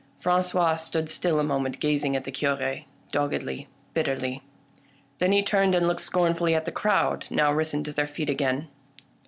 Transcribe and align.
Francois 0.19 0.77
stood 0.77 1.09
still 1.11 1.39
a 1.39 1.43
moment 1.43 1.79
gazing 1.79 2.15
at 2.15 2.23
the 2.23 2.31
Cure, 2.31 2.79
doggedly, 3.11 3.67
bitterly; 3.93 4.41
then 5.19 5.31
he 5.31 5.43
turned 5.43 5.75
and 5.75 5.87
looked 5.87 6.01
scorn 6.01 6.33
fully 6.33 6.55
at 6.55 6.65
the 6.65 6.71
crowd, 6.71 7.27
now 7.29 7.53
risen 7.53 7.83
to 7.83 7.93
their 7.93 8.07
feet 8.07 8.27
again. 8.31 8.67